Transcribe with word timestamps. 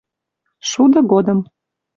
Шуды 0.69 0.99
годым 1.11 1.39